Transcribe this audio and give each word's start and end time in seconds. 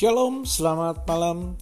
Shalom, 0.00 0.48
selamat 0.48 1.04
malam. 1.04 1.60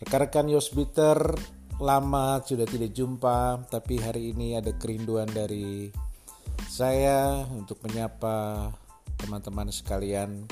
Rekan-rekan 0.00 0.48
Yosbiter 0.48 1.36
Lama 1.76 2.40
sudah 2.40 2.64
tidak 2.64 2.96
jumpa 2.96 3.60
Tapi 3.68 4.00
hari 4.00 4.32
ini 4.32 4.56
ada 4.56 4.72
kerinduan 4.72 5.28
dari 5.28 5.92
saya 6.64 7.44
Untuk 7.52 7.76
menyapa 7.84 8.72
teman-teman 9.20 9.68
sekalian. 9.68 10.48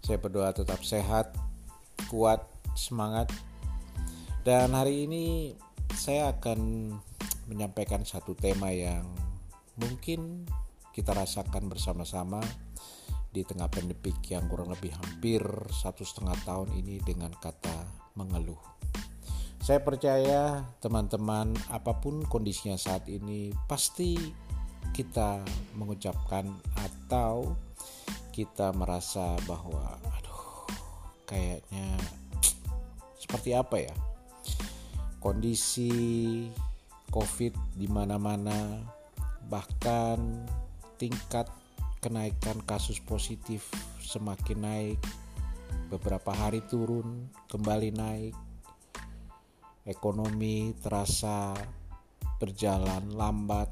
Saya 0.00 0.16
berdoa 0.16 0.56
tetap 0.56 0.80
sehat 0.80 1.36
Kuat, 2.08 2.40
semangat. 2.72 3.28
Dan 4.40 4.72
hari 4.72 5.04
ini 5.04 5.52
saya 5.92 6.32
akan 6.32 6.88
menyampaikan 7.52 8.00
satu 8.08 8.32
tema 8.32 8.72
yang 8.72 9.04
Mungkin 9.76 10.48
kita 10.96 11.12
rasakan 11.12 11.68
bersama-sama 11.68 12.40
di 13.36 13.44
tengah 13.44 13.68
pandemik 13.68 14.24
yang 14.32 14.48
kurang 14.48 14.72
lebih 14.72 14.96
hampir 14.96 15.44
satu 15.68 16.00
setengah 16.08 16.32
tahun 16.48 16.72
ini 16.72 17.04
dengan 17.04 17.28
kata 17.36 17.84
mengeluh. 18.16 18.56
Saya 19.60 19.84
percaya 19.84 20.64
teman-teman 20.80 21.52
apa 21.68 22.00
pun 22.00 22.24
kondisinya 22.24 22.80
saat 22.80 23.04
ini 23.12 23.52
pasti 23.68 24.16
kita 24.96 25.44
mengucapkan 25.76 26.48
atau 26.80 27.52
kita 28.32 28.72
merasa 28.72 29.36
bahwa 29.44 30.00
aduh 30.16 30.64
kayaknya 31.28 31.92
seperti 33.20 33.52
apa 33.52 33.76
ya 33.84 33.94
kondisi 35.20 35.92
covid 37.12 37.52
di 37.76 37.90
mana-mana 37.90 38.80
bahkan 39.50 40.46
tingkat 40.96 41.50
kenaikan 42.06 42.62
kasus 42.62 43.02
positif 43.02 43.66
semakin 43.98 44.62
naik, 44.62 45.02
beberapa 45.90 46.30
hari 46.30 46.62
turun, 46.70 47.26
kembali 47.50 47.90
naik. 47.90 48.34
Ekonomi 49.82 50.70
terasa 50.78 51.50
berjalan 52.38 53.10
lambat. 53.10 53.66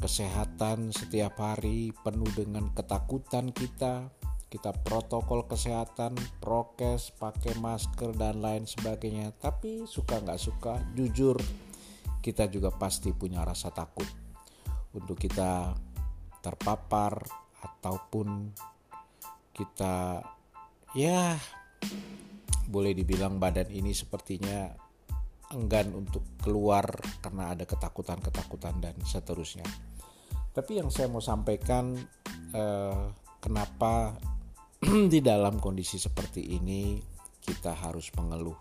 Kesehatan 0.00 0.96
setiap 0.96 1.36
hari 1.36 1.92
penuh 2.00 2.32
dengan 2.32 2.72
ketakutan 2.72 3.52
kita. 3.52 4.08
Kita 4.48 4.72
protokol 4.72 5.44
kesehatan, 5.44 6.16
prokes, 6.40 7.12
pakai 7.20 7.52
masker 7.60 8.16
dan 8.16 8.40
lain 8.40 8.64
sebagainya. 8.64 9.28
Tapi 9.36 9.84
suka 9.84 10.24
nggak 10.24 10.40
suka, 10.40 10.80
jujur 10.96 11.36
kita 12.24 12.48
juga 12.48 12.72
pasti 12.72 13.12
punya 13.12 13.44
rasa 13.44 13.68
takut 13.68 14.08
untuk 14.96 15.20
kita 15.20 15.76
terpapar 16.44 17.24
ataupun 17.64 18.52
kita 19.56 20.20
ya 20.92 21.32
boleh 22.68 22.92
dibilang 22.92 23.40
badan 23.40 23.72
ini 23.72 23.96
sepertinya 23.96 24.68
enggan 25.56 25.96
untuk 25.96 26.36
keluar 26.44 26.84
karena 27.24 27.56
ada 27.56 27.64
ketakutan-ketakutan 27.64 28.84
dan 28.84 28.96
seterusnya. 29.00 29.64
Tapi 30.52 30.82
yang 30.84 30.92
saya 30.92 31.08
mau 31.08 31.24
sampaikan 31.24 31.96
eh, 32.52 33.04
kenapa 33.40 34.12
di 35.12 35.20
dalam 35.24 35.56
kondisi 35.56 35.96
seperti 35.96 36.60
ini 36.60 37.00
kita 37.40 37.72
harus 37.72 38.12
mengeluh. 38.18 38.56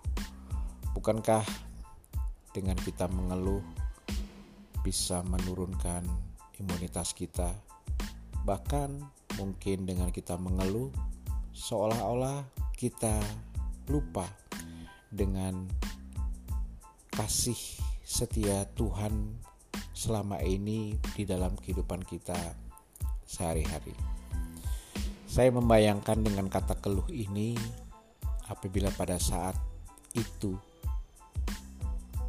Bukankah 0.93 1.43
dengan 2.53 2.77
kita 2.77 3.09
mengeluh 3.09 3.63
bisa 4.85 5.25
menurunkan 5.25 6.05
imunitas 6.61 7.17
kita 7.17 7.72
Bahkan 8.43 8.89
mungkin 9.39 9.87
dengan 9.87 10.11
kita 10.11 10.35
mengeluh 10.35 10.91
seolah-olah 11.55 12.43
kita 12.75 13.23
lupa 13.87 14.27
dengan 15.07 15.67
kasih 17.13 17.57
setia 18.03 18.67
Tuhan 18.75 19.39
selama 19.95 20.41
ini 20.43 20.99
di 21.15 21.23
dalam 21.23 21.55
kehidupan 21.55 22.03
kita 22.03 22.35
sehari-hari. 23.23 23.95
Saya 25.29 25.49
membayangkan 25.53 26.19
dengan 26.21 26.51
kata 26.51 26.77
keluh 26.83 27.07
ini 27.09 27.55
apabila 28.51 28.91
pada 28.93 29.17
saat 29.17 29.55
itu 30.13 30.59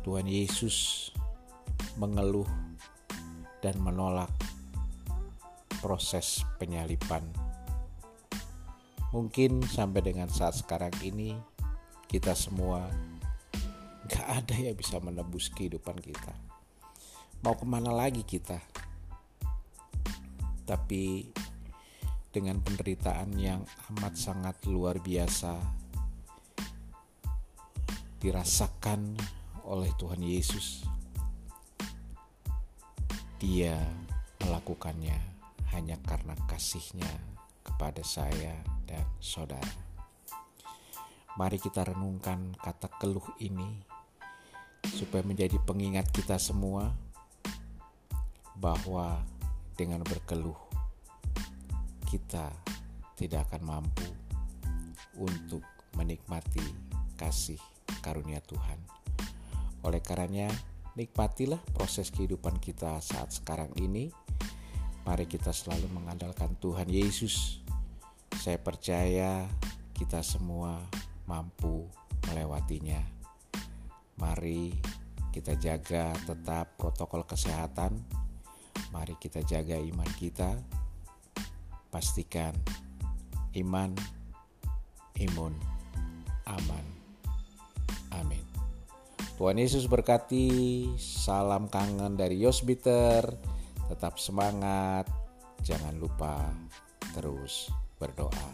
Tuhan 0.05 0.29
Yesus 0.29 1.11
mengeluh 1.97 2.49
dan 3.65 3.81
menolak 3.81 4.29
proses 5.85 6.41
penyalipan. 6.57 7.21
Mungkin 9.13 9.61
sampai 9.69 10.01
dengan 10.01 10.33
saat 10.33 10.57
sekarang 10.57 10.97
ini 11.05 11.37
kita 12.09 12.33
semua 12.33 12.89
gak 14.09 14.25
ada 14.25 14.57
yang 14.57 14.73
bisa 14.73 14.97
menebus 15.05 15.53
kehidupan 15.53 16.01
kita. 16.01 16.33
Mau 17.45 17.53
ke 17.53 17.69
mana 17.69 17.93
lagi 17.93 18.25
kita? 18.25 18.57
Tapi 20.65 21.29
dengan 22.33 22.65
penderitaan 22.65 23.37
yang 23.37 23.61
amat 23.93 24.17
sangat 24.17 24.57
luar 24.65 24.97
biasa 25.05 25.61
dirasakan 28.25 29.21
oleh 29.69 29.93
Tuhan 30.01 30.25
Yesus. 30.25 30.89
Dia 33.37 33.77
melakukannya 34.41 35.34
hanya 35.75 35.99
karena 36.07 36.39
kasihnya 36.47 37.11
kepada 37.67 38.01
saya 38.07 38.55
dan 38.87 39.03
saudara. 39.19 39.75
Mari 41.35 41.59
kita 41.59 41.83
renungkan 41.83 42.55
kata 42.63 42.87
keluh 43.03 43.27
ini 43.43 43.83
supaya 44.95 45.27
menjadi 45.27 45.59
pengingat 45.67 46.07
kita 46.15 46.39
semua 46.39 46.95
bahwa 48.55 49.19
dengan 49.75 50.07
berkeluh 50.07 50.57
kita 52.07 52.55
tidak 53.19 53.51
akan 53.51 53.63
mampu 53.67 54.07
untuk 55.19 55.67
menikmati 55.99 56.63
kasih 57.19 57.59
karunia 57.99 58.39
Tuhan. 58.47 58.79
Oleh 59.83 59.99
karenanya, 59.99 60.55
nikmatilah 60.95 61.59
proses 61.75 62.15
kehidupan 62.15 62.63
kita 62.63 63.03
saat 63.03 63.35
sekarang 63.35 63.75
ini 63.83 64.15
Mari 65.05 65.29
kita 65.29 65.53
selalu 65.53 65.93
mengandalkan 65.93 66.57
Tuhan 66.65 66.89
Yesus. 66.89 67.61
Saya 68.41 68.57
percaya 68.57 69.45
kita 69.93 70.25
semua 70.25 70.81
mampu 71.29 71.85
melewatinya. 72.25 73.05
Mari 74.17 74.73
kita 75.29 75.61
jaga 75.61 76.17
tetap 76.25 76.81
protokol 76.81 77.29
kesehatan. 77.29 78.01
Mari 78.97 79.21
kita 79.21 79.45
jaga 79.45 79.77
iman 79.77 80.09
kita. 80.17 80.57
Pastikan 81.93 82.57
iman, 83.61 83.93
imun, 85.21 85.53
aman. 86.49 86.85
Amin. 88.17 88.41
Tuhan 89.37 89.61
Yesus 89.61 89.85
berkati. 89.85 90.89
Salam 90.97 91.69
kangen 91.69 92.17
dari 92.17 92.41
Yosbiter 92.41 93.54
tetap 93.89 94.17
semangat, 94.21 95.09
jangan 95.61 95.97
lupa 95.97 96.51
terus 97.13 97.71
berdoa 98.01 98.49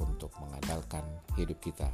untuk 0.00 0.30
mengandalkan 0.40 1.04
hidup 1.38 1.58
kita 1.60 1.88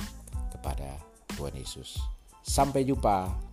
kepada 0.51 0.99
Tuhan 1.37 1.55
Yesus. 1.57 2.01
Sampai 2.41 2.87
jumpa. 2.89 3.50